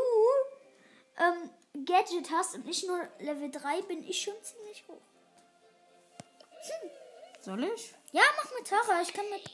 ähm, 1.19 1.85
Gadget 1.85 2.31
hast 2.31 2.55
und 2.55 2.67
nicht 2.67 2.87
nur 2.87 3.01
Level 3.21 3.51
3, 3.51 3.83
bin 3.83 4.03
ich 4.09 4.23
schon 4.23 4.35
ziemlich 4.43 4.85
hoch. 4.89 5.01
Soll 7.45 7.65
ich? 7.65 7.95
Ja, 8.13 8.23
mach 8.37 8.51
mit 8.59 8.67
Tara. 8.67 9.03
Ich 9.03 9.13
kann 9.13 9.29
mit. 9.29 9.45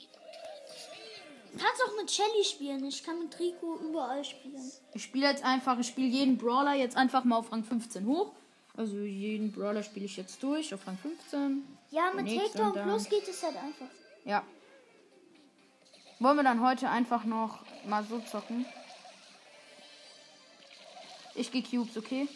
Du 1.53 1.59
kannst 1.59 1.83
auch 1.83 1.97
mit 1.97 2.09
Shelly 2.09 2.45
spielen. 2.45 2.85
Ich 2.85 3.03
kann 3.03 3.19
mit 3.19 3.37
Rico 3.41 3.77
überall 3.79 4.25
spielen. 4.25 4.71
Ich 4.95 5.03
spiele 5.03 5.29
jetzt 5.29 5.43
einfach, 5.43 5.77
ich 5.79 5.89
spiele 5.89 6.07
jeden 6.07 6.39
Brawler 6.39 6.75
jetzt 6.75 6.97
einfach 6.97 7.25
mal 7.25 7.39
auf 7.39 7.51
Rang 7.51 7.65
15 7.65 8.07
hoch. 8.07 8.31
Also 8.77 8.99
jeden 8.99 9.51
Brawler 9.51 9.83
spiele 9.83 10.07
ich 10.07 10.17
jetzt 10.17 10.41
durch 10.43 10.73
auf 10.73 10.87
Rang 10.87 10.97
15. 10.99 11.67
Ja, 11.91 12.13
mit 12.13 12.27
Takedown 12.27 12.73
Plus 12.73 13.09
geht 13.09 13.27
es 13.29 13.43
halt 13.43 13.57
einfach. 13.57 13.87
Ja. 14.25 14.45
Wollen 16.19 16.37
wir 16.37 16.45
dann 16.45 16.65
heute 16.65 16.89
einfach 16.89 17.25
noch 17.25 17.61
mal 17.85 18.05
so 18.05 18.21
zocken? 18.21 18.67
Ich 21.35 21.51
gehe 21.51 21.63
Cubes, 21.63 21.97
okay? 21.97 22.29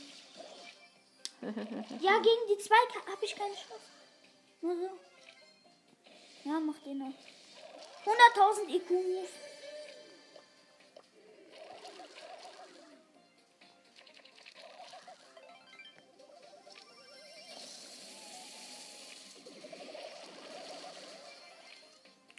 Ja, 2.00 2.18
gegen 2.18 2.46
die 2.48 2.58
zwei 2.58 2.76
habe 3.10 3.24
ich 3.24 3.36
keine 3.36 3.54
Chance. 3.54 3.82
Nur 4.62 4.76
so. 4.76 4.90
Ja, 6.44 6.58
mach 6.60 6.78
den 6.78 6.98
noch. 6.98 7.12
100.000 8.06 8.68
IQ. 8.68 8.90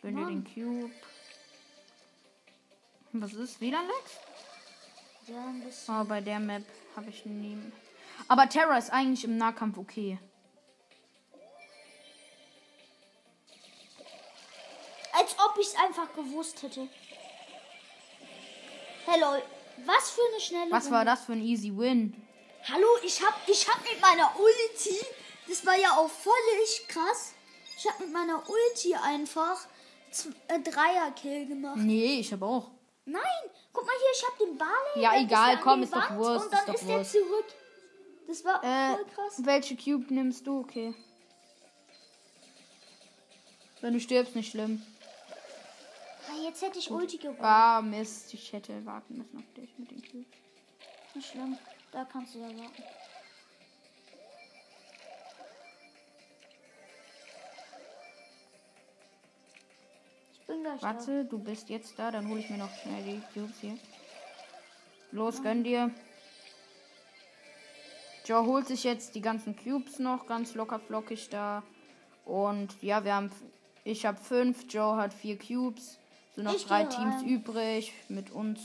Gönn 0.05 0.17
dir 0.17 0.25
den 0.27 0.43
Cube. 0.43 0.93
Was 3.13 3.33
ist? 3.33 3.59
WLAN-Lex? 3.59 4.11
Ja, 5.25 5.45
ein 5.47 5.63
bisschen. 5.63 5.99
Oh, 5.99 6.03
bei 6.03 6.21
der 6.21 6.39
Map 6.39 6.63
habe 6.95 7.09
ich 7.09 7.25
nie. 7.25 7.57
Aber 8.27 8.47
Terra 8.47 8.77
ist 8.77 8.91
eigentlich 8.91 9.23
im 9.23 9.37
Nahkampf 9.37 9.79
okay. 9.79 10.19
Als 15.11 15.35
ob 15.39 15.57
ich 15.59 15.65
es 15.65 15.75
einfach 15.75 16.13
gewusst 16.13 16.61
hätte. 16.61 16.87
Hey 19.07 19.19
lol, 19.19 19.41
was 19.87 20.11
für 20.11 20.21
eine 20.31 20.39
schnelle 20.39 20.71
Was 20.71 20.83
Runde. 20.83 20.97
war 20.97 21.05
das 21.05 21.25
für 21.25 21.31
ein 21.31 21.41
easy 21.41 21.75
Win? 21.75 22.13
Hallo, 22.71 22.87
ich 23.03 23.25
hab, 23.25 23.33
ich 23.47 23.67
hab 23.67 23.81
mit 23.81 23.99
meiner 24.01 24.31
Ulti, 24.39 25.03
das 25.47 25.65
war 25.65 25.75
ja 25.75 25.97
auch 25.97 26.11
völlig 26.11 26.87
krass. 26.89 27.33
Ich 27.75 27.87
hab 27.87 27.99
mit 27.99 28.13
meiner 28.13 28.43
Ulti 28.47 28.93
einfach 28.93 29.67
äh, 30.47 30.59
Dreier-Kill 30.59 31.47
gemacht. 31.47 31.77
Nee, 31.77 32.19
ich 32.19 32.31
habe 32.31 32.45
auch. 32.45 32.71
Nein, 33.05 33.21
guck 33.73 33.85
mal 33.85 33.93
hier, 33.97 34.11
ich 34.13 34.23
hab 34.27 34.37
den 34.39 34.57
Barley. 34.57 35.01
Ja, 35.01 35.21
egal, 35.21 35.59
komm, 35.61 35.83
ist 35.83 35.93
doch 35.93 36.09
Wand 36.09 36.19
Wurst, 36.19 36.45
Und 36.45 36.53
dann 36.53 36.59
ist 36.61 36.67
doch 36.67 36.73
ist 36.73 36.87
der 36.87 37.03
zurück. 37.21 37.45
Das 38.27 38.43
war 38.45 38.63
Äh, 38.63 38.95
voll 38.95 39.05
krass. 39.13 39.45
welche 39.45 39.75
Cube 39.77 40.11
nimmst 40.13 40.47
du? 40.47 40.59
Okay. 40.61 40.93
Wenn 43.81 43.93
du 43.93 43.99
stirbst, 43.99 44.35
nicht 44.35 44.51
schlimm. 44.51 44.81
Ah, 46.27 46.41
jetzt 46.43 46.61
hätte 46.63 46.79
ich 46.79 46.89
Ulti 46.89 47.17
gewonnen. 47.17 47.37
Ah, 47.41 47.81
Mist. 47.81 48.33
Ich 48.33 48.51
hätte 48.51 48.83
warten 48.85 49.17
müssen 49.19 49.37
auf 49.37 49.53
dich 49.55 49.77
mit 49.77 49.91
den 49.91 50.01
Cubes. 50.01 50.25
Nicht 51.13 51.29
schlimm, 51.29 51.57
da 51.91 52.03
kannst 52.05 52.33
du 52.33 52.39
ja 52.39 52.47
warten. 52.47 52.83
Bin 60.47 60.63
gleich 60.63 60.79
da. 60.81 60.87
Warte, 60.87 61.25
du 61.25 61.39
bist 61.39 61.69
jetzt 61.69 61.97
da, 61.97 62.11
dann 62.11 62.27
hole 62.29 62.39
ich 62.39 62.49
mir 62.49 62.57
noch 62.57 62.73
schnell 62.81 63.03
die 63.03 63.21
Cubes 63.33 63.59
hier. 63.61 63.77
Los, 65.11 65.41
gönn 65.41 65.63
dir. 65.63 65.91
Joe 68.25 68.45
holt 68.45 68.67
sich 68.67 68.83
jetzt 68.83 69.15
die 69.15 69.21
ganzen 69.21 69.55
Cubes 69.55 69.99
noch, 69.99 70.25
ganz 70.27 70.55
locker 70.55 70.79
flockig 70.79 71.29
da. 71.29 71.63
Und 72.25 72.81
ja, 72.81 73.03
wir 73.03 73.13
haben. 73.15 73.31
Ich 73.83 74.05
habe 74.05 74.17
fünf, 74.17 74.65
Joe 74.67 74.97
hat 74.97 75.13
vier 75.13 75.37
Cubes. 75.37 75.99
Sind 76.33 76.45
noch 76.45 76.55
Ich 76.55 76.65
drei 76.65 76.85
Teams 76.85 77.17
rein. 77.21 77.27
übrig. 77.27 77.93
Mit 78.09 78.31
uns 78.31 78.59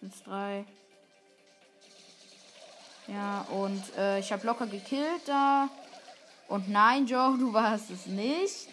sind 0.00 0.12
drei. 0.26 0.64
Ja, 3.08 3.46
und 3.50 3.82
äh, 3.96 4.20
ich 4.20 4.30
habe 4.30 4.46
locker 4.46 4.66
gekillt 4.66 5.22
da. 5.26 5.68
Und 6.48 6.68
nein, 6.68 7.06
Joe, 7.06 7.36
du 7.38 7.52
warst 7.52 7.90
es 7.90 8.06
nicht. 8.06 8.68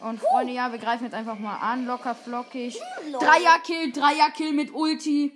Und 0.00 0.20
Freunde, 0.20 0.52
ja, 0.54 0.72
wir 0.72 0.78
greifen 0.78 1.04
jetzt 1.04 1.14
einfach 1.14 1.38
mal 1.38 1.56
an, 1.56 1.86
locker 1.86 2.14
flockig. 2.14 2.78
lol. 3.10 3.20
Dreier-Kill, 3.20 3.92
Dreier-Kill 3.92 4.52
mit 4.52 4.72
Ulti. 4.74 5.32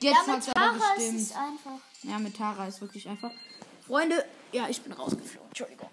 Jetzt 0.00 0.26
Ja, 0.26 0.32
hat's 0.34 0.46
mit 0.48 0.56
aber 0.56 0.78
Tara 0.78 0.94
ist 0.96 1.14
es 1.14 1.36
einfach. 1.36 1.78
Ja, 2.02 2.18
mit 2.18 2.36
Tara 2.36 2.66
ist 2.66 2.80
wirklich 2.80 3.08
einfach. 3.08 3.30
Freunde, 3.86 4.24
ja, 4.52 4.68
ich 4.68 4.80
bin 4.82 4.92
rausgeflogen. 4.92 5.48
Entschuldigung. 5.48 5.90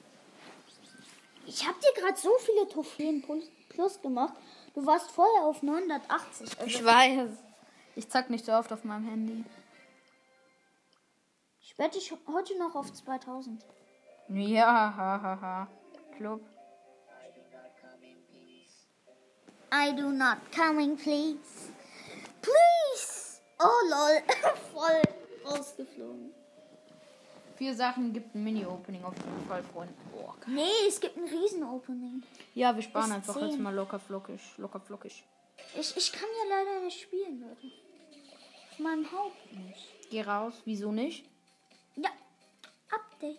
Ich 1.46 1.68
habe 1.68 1.78
dir 1.80 2.02
gerade 2.02 2.18
so 2.18 2.30
viele 2.40 2.68
Trophäen 2.70 3.24
plus, 3.70 4.02
gemacht. 4.02 4.34
Du 4.74 4.86
warst 4.86 5.12
vorher 5.12 5.44
auf 5.44 5.62
980. 5.62 6.60
Also 6.60 6.66
Ich 6.66 6.84
weiß. 6.86 7.30
Ich 7.98 8.10
zack 8.10 8.30
nicht 8.30 8.46
so 8.46 8.54
oft 8.54 8.72
auf 8.72 8.86
meinem 8.86 9.06
Handy. 9.06 9.44
ich 11.62 11.78
werde 11.78 11.98
dich 11.98 12.14
heute 12.28 12.58
noch 12.58 12.76
auf 12.76 12.94
2000. 12.94 13.66
Ja, 14.30 14.66
hahaha. 14.96 15.22
Ha, 15.22 15.42
ha. 15.42 15.68
Club. 16.16 16.42
I 19.72 19.92
do 19.94 20.12
not 20.12 20.38
coming, 20.52 20.98
please. 20.98 21.72
Please. 22.42 23.40
Oh 23.60 23.82
lol, 23.90 24.22
voll 24.74 25.02
rausgeflogen. 25.46 26.34
Vier 27.58 27.76
Sachen 27.76 28.12
gibt 28.12 28.34
ein 28.34 28.44
Mini-Opening 28.44 29.04
auf 29.04 29.14
jeden 29.16 29.48
Fall, 29.48 29.64
Freunde. 29.64 29.94
Boah. 30.12 30.36
Nee, 30.48 30.88
es 30.88 31.00
gibt 31.00 31.16
ein 31.16 31.28
Riesen-Opening. 31.28 32.24
Ja, 32.56 32.76
wir 32.76 32.82
sparen 32.82 33.06
Bis 33.10 33.16
einfach 33.16 33.36
zehn. 33.36 33.50
jetzt 33.50 33.60
mal 33.60 33.74
locker 33.74 34.00
flockig. 34.00 34.42
Locker 34.58 34.80
flockig. 34.80 35.24
Ich, 35.80 35.96
ich 35.96 36.12
kann 36.12 36.28
ja 36.44 36.58
leider 36.58 36.84
nicht 36.84 37.02
spielen, 37.02 37.40
Leute. 37.40 37.68
Auf 38.72 38.80
meinem 38.80 39.12
Haupt 39.12 39.54
nicht. 39.54 40.10
Geh 40.10 40.22
raus. 40.24 40.54
Wieso 40.66 40.92
nicht? 40.92 41.24
Ja, 41.96 42.10
Update. 42.92 43.38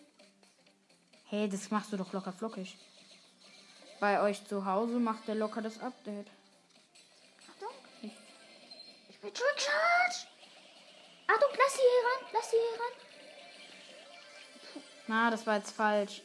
Hey, 1.24 1.48
das 1.48 1.70
machst 1.72 1.92
du 1.92 1.96
doch 1.96 2.12
locker 2.12 2.32
flockig. 2.32 2.76
Bei 4.02 4.20
euch 4.20 4.44
zu 4.48 4.66
Hause 4.66 4.98
macht 4.98 5.28
der 5.28 5.36
locker 5.36 5.62
das 5.62 5.80
Update. 5.80 6.26
Achtung. 7.48 7.68
Ich 8.02 9.20
bin 9.20 9.32
Trickshot. 9.32 10.26
Achtung, 11.28 11.48
lass 11.56 11.74
sie 11.74 11.82
hier 11.82 12.02
ran. 12.08 12.26
Lass 12.32 12.50
sie 12.50 12.56
hier 12.56 12.80
ran. 12.80 12.94
Na, 15.06 15.30
das 15.30 15.46
war 15.46 15.58
jetzt 15.58 15.70
falsch. 15.70 16.20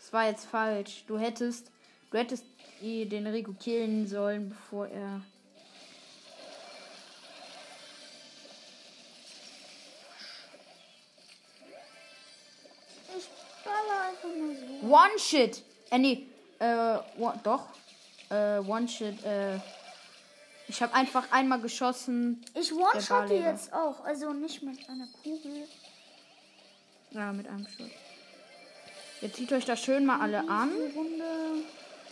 Das 0.00 0.14
war 0.14 0.28
jetzt 0.28 0.46
falsch. 0.46 1.04
Du 1.06 1.18
hättest, 1.18 1.70
du 2.10 2.16
hättest 2.16 2.46
eh 2.80 3.04
den 3.04 3.26
Rico 3.26 3.52
killen 3.52 4.06
sollen, 4.06 4.48
bevor 4.48 4.88
er. 4.88 5.20
Ich 13.14 13.28
baller 13.62 14.08
einfach 14.08 14.34
nur 14.34 14.54
so. 14.54 14.86
One 14.86 15.18
Shit. 15.18 15.62
Äh, 15.90 15.98
nee. 15.98 16.26
Äh, 16.58 16.98
one, 17.18 17.40
doch. 17.42 17.66
Äh, 18.30 18.58
One 18.58 18.88
Shit. 18.88 19.22
Äh. 19.24 19.58
Ich 20.66 20.82
habe 20.82 20.92
einfach 20.92 21.30
einmal 21.32 21.60
geschossen. 21.60 22.44
Ich 22.54 22.72
one-shotte 22.72 23.06
Barley 23.08 23.40
jetzt 23.40 23.72
auch. 23.72 24.04
Also 24.04 24.32
nicht 24.32 24.62
mit 24.62 24.86
einer 24.88 25.06
Kugel. 25.22 25.66
Ja, 27.12 27.32
mit 27.32 27.48
einem 27.48 27.66
Schuss. 27.66 27.88
Jetzt 29.22 29.36
zieht 29.36 29.50
euch 29.52 29.64
das 29.64 29.80
schön 29.82 30.04
mal 30.04 30.20
alle 30.20 30.40
an. 30.48 30.70
Die 30.70 30.94
Runde. 30.96 31.24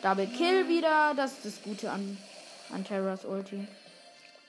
Double 0.03 0.27
Kill 0.27 0.69
wieder. 0.69 1.13
Das 1.15 1.33
ist 1.33 1.45
das 1.45 1.63
Gute 1.63 1.91
an, 1.91 2.17
an 2.73 2.83
Terras 2.85 3.25
Ulti. 3.27 3.57
Hä, 3.57 3.67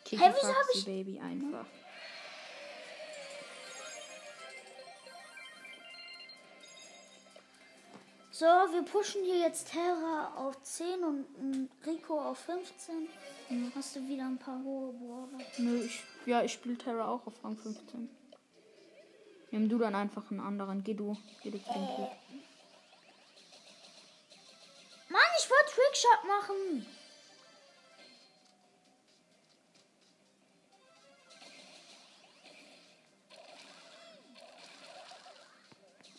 wieso 0.10 0.22
hab 0.22 0.32
Foxy 0.32 0.80
ich- 0.80 0.86
Baby 0.86 1.20
einfach. 1.20 1.66
So, 8.40 8.46
wir 8.46 8.84
pushen 8.84 9.24
hier 9.24 9.40
jetzt 9.40 9.72
Terra 9.72 10.32
auf 10.36 10.62
10 10.62 11.04
und 11.04 11.70
Rico 11.84 12.22
auf 12.22 12.38
15. 12.38 13.10
Hast 13.74 13.96
du 13.96 14.08
wieder 14.08 14.26
ein 14.26 14.38
paar 14.38 14.64
hohe 14.64 14.94
Brawler. 14.94 15.44
Nö, 15.58 15.84
ich, 15.84 16.04
ja, 16.28 16.44
ich 16.44 16.54
spiele 16.54 16.78
Terra 16.78 17.08
auch 17.08 17.26
auf 17.26 17.44
Rang 17.44 17.58
15. 17.58 18.08
Nimm 19.50 19.68
du 19.68 19.80
dann 19.80 19.96
einfach 19.96 20.30
einen 20.30 20.40
anderen. 20.40 20.84
Geh 20.84 20.94
du. 20.94 21.18
Geh 21.42 21.50
du 21.50 21.58
zu 21.58 21.74
dem. 21.74 21.82
Mann, 25.10 25.22
ich 25.40 25.50
wollte 25.50 25.72
Trickshot 25.74 26.24
machen. 26.28 26.86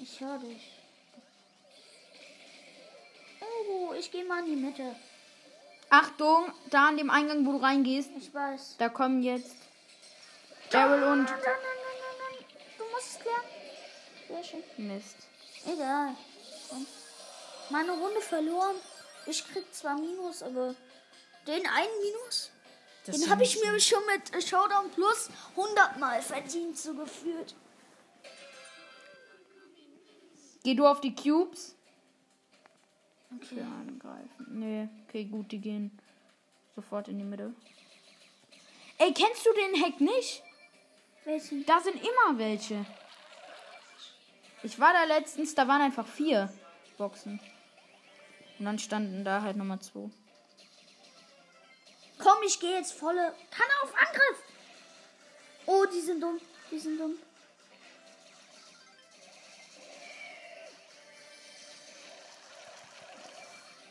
Ich 0.01 0.21
höre 0.21 0.39
dich. 0.39 0.78
Oh, 3.71 3.93
ich 3.99 4.11
gehe 4.11 4.25
mal 4.25 4.41
in 4.41 4.47
die 4.47 4.57
Mitte. 4.57 4.95
Achtung, 5.91 6.53
da 6.71 6.89
an 6.89 6.97
dem 6.99 7.11
Eingang, 7.11 7.47
wo 7.47 7.53
du 7.53 7.59
reingehst, 7.59 8.11
Ich 8.19 8.33
weiß. 8.35 8.77
da 8.79 8.89
kommen 8.89 9.23
jetzt 9.23 9.57
Daryl 10.71 11.03
und 11.05 11.25
Nein, 11.25 11.35
nein, 11.35 11.41
nein, 11.45 11.99
nein, 12.01 12.37
nein. 12.39 12.47
Du 12.77 12.85
musst 12.93 13.13
es 13.13 13.19
klären. 13.21 13.43
Sehr 14.29 14.45
schön. 14.45 14.87
Mist. 14.87 15.17
Egal. 15.67 16.15
Komm. 16.69 16.87
Meine 17.71 17.93
Runde 17.93 18.21
verloren. 18.21 18.77
Ich 19.27 19.47
krieg 19.51 19.65
zwar 19.75 19.95
Minus, 19.99 20.43
aber 20.43 20.75
den 21.47 21.67
einen 21.67 22.01
Minus, 22.03 22.51
Das 23.07 23.19
den 23.19 23.31
habe 23.31 23.43
ich 23.43 23.59
mir 23.63 23.79
schon 23.81 24.05
mit 24.07 24.35
äh, 24.35 24.41
Showdown 24.47 24.91
Plus 24.91 25.31
100 25.57 25.99
Mal 25.99 26.21
verdient, 26.21 26.79
so 26.79 26.93
gefühlt. 26.95 27.55
Geh 30.65 30.75
du 30.75 30.87
auf 30.87 31.01
die 31.01 31.15
Cubes. 31.15 31.75
Okay. 33.35 33.57
Für 33.57 33.65
angreifen. 33.65 34.47
Nee, 34.49 34.89
okay, 35.07 35.25
gut, 35.25 35.53
die 35.53 35.61
gehen 35.61 35.99
sofort 36.75 37.09
in 37.09 37.19
die 37.19 37.25
Mitte. 37.25 37.53
Ey, 38.99 39.13
kennst 39.13 39.45
du 39.45 39.51
den 39.53 39.83
Hack 39.83 40.01
nicht? 40.01 40.43
Welchen? 41.25 41.65
Da 41.67 41.81
sind 41.81 41.97
immer 41.97 42.39
welche. 42.39 42.85
Ich 44.63 44.79
war 44.81 44.93
da 44.93 45.05
letztens, 45.05 45.55
da 45.55 45.69
waren 45.69 45.83
einfach 45.83 46.07
vier 46.07 46.53
Boxen. 46.97 47.39
Und 48.59 48.65
dann 48.65 48.79
standen 48.79 49.25
da 49.25 49.43
halt 49.43 49.57
nochmal 49.57 49.81
zwei. 49.81 50.11
Komm, 52.19 52.43
ich 52.45 52.59
gehe 52.59 52.75
jetzt 52.77 52.93
volle 52.93 53.35
Kanne 53.51 53.73
auf 53.85 53.95
Angriff. 53.95 54.43
Oh, 55.67 55.85
die 55.93 56.01
sind 56.01 56.21
dumm. 56.21 56.41
Die 56.71 56.79
sind 56.79 56.99
dumm. 56.99 57.17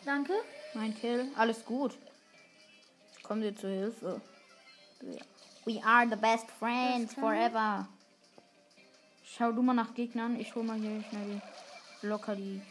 Danke. 0.07 0.33
Mein 0.73 0.97
Kill. 0.97 1.27
Alles 1.35 1.65
gut. 1.65 1.97
Ich 3.17 3.23
komme 3.23 3.41
dir 3.41 3.53
zur 3.53 3.69
Hilfe. 3.69 4.21
We 5.65 5.83
are 5.83 6.07
the 6.09 6.15
best 6.15 6.49
friends 6.57 7.13
forever. 7.13 7.89
Schau 9.25 9.51
du 9.51 9.61
mal 9.61 9.73
nach 9.73 9.93
Gegnern. 9.93 10.39
Ich 10.39 10.55
hol 10.55 10.63
mal 10.63 10.79
hier 10.79 11.03
schnell 11.09 11.25
die. 11.25 12.07
Locker 12.07 12.37
die. 12.37 12.61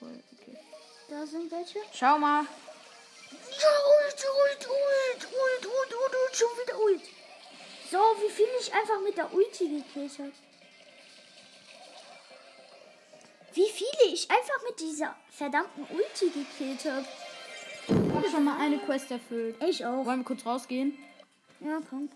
Cool. 0.00 0.22
Okay. 0.32 0.56
Da 1.10 1.26
sind 1.26 1.52
welche. 1.52 1.80
Schau 1.92 2.18
mal. 2.18 2.44
Ja, 3.60 3.72
ult, 3.98 4.24
ult, 4.40 4.68
ult, 4.68 5.24
ult, 5.26 5.66
ult, 5.66 5.92
ult, 5.92 6.14
ult, 6.14 6.34
schon 6.34 6.48
wieder 6.62 6.80
ult. 6.80 7.02
So, 7.90 7.98
wie 7.98 8.30
viel 8.30 8.48
ich 8.58 8.72
einfach 8.72 9.00
mit 9.04 9.18
der 9.18 9.34
Ulti 9.34 9.68
gekillt 9.68 10.18
habe. 10.18 10.32
Wie 13.58 13.68
viele 13.70 14.14
ich 14.14 14.30
einfach 14.30 14.62
mit 14.68 14.78
dieser 14.78 15.16
verdammten 15.30 15.82
Ulti 15.90 16.30
gekillt 16.30 16.84
habe. 16.84 17.04
Ich 17.88 18.14
habe 18.14 18.30
schon 18.30 18.44
mal 18.44 18.56
eine 18.56 18.78
Quest 18.78 19.10
erfüllt. 19.10 19.56
Ich 19.64 19.84
auch. 19.84 20.06
Wollen 20.06 20.20
wir 20.20 20.24
kurz 20.24 20.46
rausgehen? 20.46 20.96
Ja, 21.58 21.80
komm. 21.90 22.08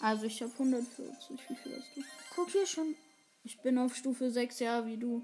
Also 0.00 0.26
ich 0.26 0.42
habe 0.42 0.50
140. 0.52 0.98
Wie 1.48 1.54
viel 1.54 1.76
hast 1.76 1.96
du? 1.96 2.02
Guck 2.34 2.50
hier 2.50 2.66
schon. 2.66 2.96
Ich 3.44 3.60
bin 3.60 3.78
auf 3.78 3.94
Stufe 3.94 4.32
6, 4.32 4.58
ja, 4.58 4.84
wie 4.84 4.96
du. 4.96 5.22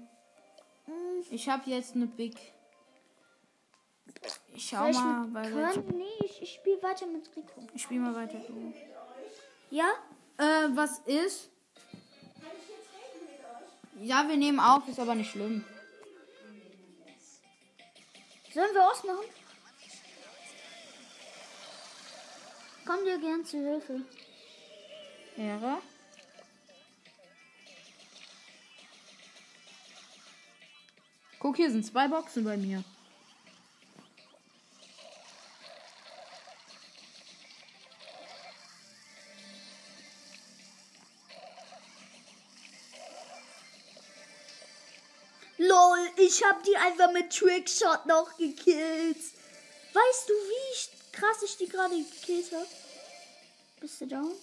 Hm, 0.85 1.25
Ich 1.29 1.49
habe 1.49 1.69
jetzt 1.69 1.95
eine 1.95 2.07
Big. 2.07 2.37
Ich 4.53 4.69
schau 4.69 4.83
soll 4.83 4.91
ich 4.91 4.97
mal, 4.99 5.33
weil 5.33 5.51
Kern? 5.51 5.83
Nee, 5.97 6.05
ich, 6.23 6.41
ich 6.41 6.53
spiele 6.53 6.81
weiter 6.81 7.07
mit 7.07 7.29
Rico. 7.35 7.67
ich 7.73 7.81
spiele 7.81 7.99
mal 7.99 8.15
weiter. 8.15 8.39
so. 8.47 8.53
Ja? 9.69 9.89
Äh, 10.37 10.69
was 10.75 10.99
ist? 10.99 11.49
Ja, 14.01 14.27
wir 14.27 14.37
nehmen 14.37 14.59
auf, 14.59 14.87
ist 14.87 14.99
aber 14.99 15.13
nicht 15.13 15.31
schlimm. 15.31 15.65
Sollen 18.53 18.73
wir 18.73 18.89
ausmachen? 18.89 19.25
Komm 22.85 23.03
dir 23.03 23.19
gern 23.19 23.45
zu 23.45 23.57
Hilfe. 23.57 24.01
Ehre. 25.37 25.77
Guck, 31.39 31.57
hier 31.57 31.69
sind 31.69 31.85
zwei 31.85 32.07
Boxen 32.07 32.43
bei 32.43 32.57
mir. 32.57 32.83
Ich 46.29 46.43
hab 46.43 46.63
die 46.63 46.77
einfach 46.77 47.11
mit 47.11 47.35
Trickshot 47.35 48.05
noch 48.05 48.37
gekillt. 48.37 49.17
Weißt 49.17 50.29
du, 50.29 50.33
wie 50.33 50.73
ich, 50.73 50.89
krass 51.11 51.41
ich 51.43 51.57
die 51.57 51.67
gerade 51.67 51.95
gekillt 51.95 52.51
hab? 52.53 52.67
Bist 53.79 54.01
du 54.01 54.05
down? 54.05 54.33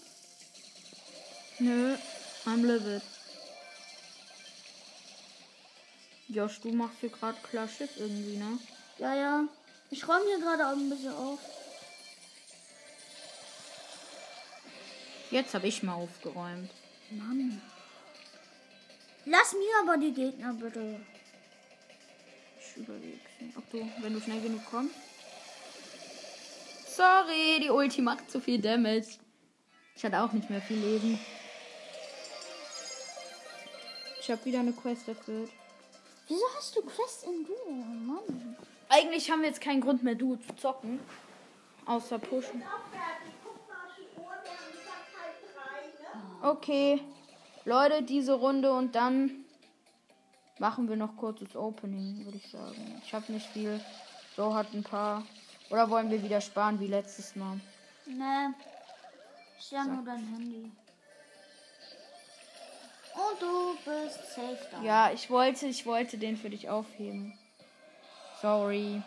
Nö, 1.60 1.96
I'm 2.44 2.66
livid. 2.66 3.02
Josh, 6.28 6.60
du 6.60 6.72
machst 6.72 6.98
hier 7.00 7.10
gerade 7.10 7.38
klar 7.48 7.68
Schiff 7.68 7.90
irgendwie, 7.96 8.36
ne? 8.36 8.58
Ja, 8.98 9.14
ja. 9.14 9.44
Ich 9.90 10.08
räume 10.08 10.24
hier 10.26 10.40
gerade 10.40 10.66
auch 10.66 10.72
ein 10.72 10.90
bisschen 10.90 11.14
auf. 11.14 11.38
Jetzt 15.30 15.54
habe 15.54 15.68
ich 15.68 15.82
mal 15.84 15.94
aufgeräumt. 15.94 16.70
Mann. 17.10 17.62
Lass 19.24 19.52
mir 19.52 19.80
aber 19.82 19.96
die 19.98 20.12
Gegner 20.12 20.52
bitte. 20.52 21.00
Ich 22.76 22.82
überlege. 22.82 23.18
Ob 23.56 23.70
du, 23.70 23.88
wenn 24.02 24.12
du 24.12 24.20
schnell 24.20 24.40
genug 24.40 24.60
kommst. 24.70 24.94
Sorry, 26.86 27.60
die 27.62 27.70
Ulti 27.70 28.02
macht 28.02 28.30
zu 28.30 28.40
viel 28.40 28.60
Damage. 28.60 29.18
Ich 29.96 30.04
hatte 30.04 30.20
auch 30.20 30.32
nicht 30.32 30.50
mehr 30.50 30.60
viel 30.60 30.78
Leben. 30.78 31.18
Ich 34.20 34.30
habe 34.30 34.44
wieder 34.44 34.60
eine 34.60 34.72
Quest 34.72 35.08
erfüllt. 35.08 35.50
Wieso 36.28 36.44
hast 36.56 36.76
du 36.76 36.82
Quest 36.82 37.24
in 37.24 37.46
Duo? 37.46 37.72
Mann. 37.72 38.56
Eigentlich 38.88 39.30
haben 39.30 39.40
wir 39.40 39.48
jetzt 39.48 39.60
keinen 39.60 39.80
Grund 39.80 40.02
mehr, 40.02 40.14
Duo 40.14 40.36
zu 40.36 40.54
zocken. 40.56 41.00
Außer 41.86 42.18
pushen. 42.18 42.62
Okay. 46.42 47.00
Leute, 47.64 48.02
diese 48.02 48.34
Runde 48.34 48.72
und 48.72 48.94
dann 48.94 49.45
machen 50.58 50.88
wir 50.88 50.96
noch 50.96 51.16
kurzes 51.16 51.54
Opening, 51.56 52.24
würde 52.24 52.38
ich 52.38 52.50
sagen. 52.50 53.00
Ich 53.04 53.12
habe 53.14 53.32
nicht 53.32 53.46
viel. 53.48 53.80
So 54.36 54.54
hat 54.54 54.72
ein 54.74 54.82
paar. 54.82 55.24
Oder 55.70 55.88
wollen 55.90 56.10
wir 56.10 56.22
wieder 56.22 56.40
sparen 56.40 56.78
wie 56.80 56.86
letztes 56.86 57.34
Mal? 57.36 57.60
Nee. 58.06 58.54
Ich 59.58 59.74
hab 59.74 59.86
nur 59.86 60.04
dein 60.04 60.24
Handy. 60.28 60.70
Und 63.14 63.40
du 63.40 63.74
bist 63.76 64.34
safe 64.34 64.58
da. 64.70 64.82
Ja, 64.82 65.10
ich 65.10 65.30
wollte, 65.30 65.66
ich 65.66 65.86
wollte 65.86 66.18
den 66.18 66.36
für 66.36 66.50
dich 66.50 66.68
aufheben. 66.68 67.36
Sorry. 68.42 69.02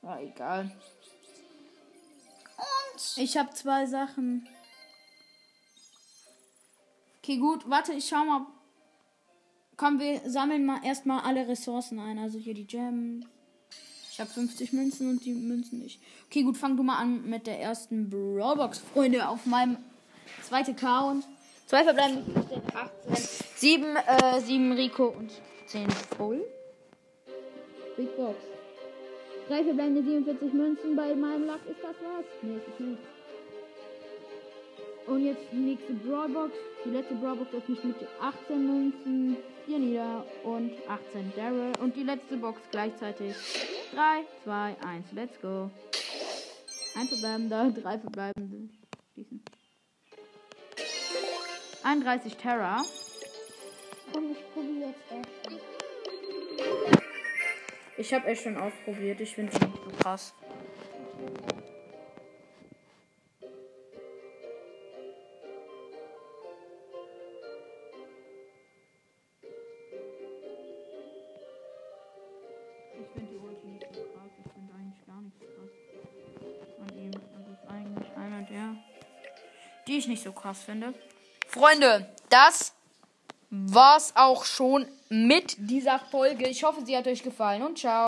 War 0.00 0.20
egal. 0.20 0.70
Und 2.56 3.16
Ich 3.16 3.36
habe 3.36 3.50
zwei 3.50 3.86
Sachen. 3.86 4.48
Okay, 7.18 7.36
gut. 7.36 7.68
Warte, 7.68 7.92
ich 7.92 8.08
schau 8.08 8.24
mal. 8.24 8.46
Komm, 9.76 9.98
wir 9.98 10.20
sammeln 10.26 10.64
mal 10.64 10.84
erstmal 10.84 11.20
alle 11.20 11.48
Ressourcen 11.48 11.98
ein. 11.98 12.18
Also 12.18 12.38
hier 12.38 12.54
die 12.54 12.66
Gems. 12.66 13.26
Ich 14.10 14.20
habe 14.20 14.30
50 14.30 14.72
Münzen 14.72 15.10
und 15.10 15.24
die 15.24 15.32
Münzen 15.32 15.80
nicht. 15.80 16.00
Okay, 16.26 16.44
gut, 16.44 16.56
fang 16.56 16.76
du 16.76 16.84
mal 16.84 16.98
an 16.98 17.28
mit 17.28 17.48
der 17.48 17.60
ersten 17.60 18.08
Brawlbox, 18.08 18.78
Freunde, 18.78 19.28
auf 19.28 19.44
meinem 19.44 19.76
zweiten 20.42 20.70
Account. 20.70 21.26
Zwei 21.66 21.82
verbleiben 21.82 22.22
18. 23.08 23.16
Sieben, 23.56 23.96
äh, 23.96 24.40
sieben 24.40 24.70
Rico 24.72 25.08
und 25.08 25.32
10 25.66 25.90
Full. 26.16 26.44
Big 27.96 28.16
Box. 28.16 28.36
Drei 29.48 29.64
verbleibende 29.64 30.02
47 30.02 30.52
Münzen 30.52 30.94
bei 30.94 31.14
meinem 31.14 31.46
Lack. 31.46 31.66
Ist 31.66 31.82
das 31.82 31.96
was? 32.00 32.24
Nee, 32.42 32.56
ist 32.56 32.80
nicht. 32.80 33.13
Und 35.06 35.24
jetzt 35.24 35.42
die 35.52 35.56
nächste 35.56 35.92
Brawlbox. 35.92 36.52
Die 36.84 36.90
letzte 36.90 37.14
Brawlbox 37.14 37.54
öffne 37.54 37.74
ich 37.76 37.84
mit 37.84 37.96
18 38.20 38.66
Münzen. 38.66 39.36
Hier 39.66 39.78
nieder 39.78 40.24
und 40.42 40.72
18 40.88 41.32
Daryl. 41.36 41.72
Und 41.80 41.94
die 41.96 42.02
letzte 42.02 42.36
Box 42.36 42.60
gleichzeitig. 42.70 43.34
3, 43.94 44.24
2, 44.44 44.76
1. 44.86 45.12
Let's 45.12 45.40
go. 45.40 45.70
Ein 46.96 47.06
verbleibender, 47.06 47.70
drei 47.82 47.98
verbleibende. 47.98 48.68
Schließen. 49.12 49.42
31 51.82 52.36
Terra. 52.36 52.82
komm, 54.12 54.32
ich 54.32 54.52
probiere 54.52 54.88
jetzt 54.88 55.00
erst. 55.10 55.60
Ich 57.96 58.12
habe 58.12 58.26
echt 58.26 58.42
schon 58.42 58.56
ausprobiert. 58.56 59.20
Ich 59.20 59.34
finde 59.34 59.52
ihn 59.56 59.60
so 59.60 59.96
krass. 60.02 60.34
Ich 80.04 80.08
nicht 80.08 80.22
so 80.22 80.32
krass 80.32 80.62
finde. 80.64 80.94
Freunde, 81.48 82.06
das 82.28 82.74
war's 83.50 84.12
auch 84.16 84.44
schon 84.44 84.86
mit 85.08 85.56
dieser 85.58 85.98
Folge. 85.98 86.48
Ich 86.48 86.64
hoffe, 86.64 86.84
sie 86.84 86.96
hat 86.96 87.06
euch 87.06 87.22
gefallen 87.22 87.62
und 87.62 87.78
ciao. 87.78 88.02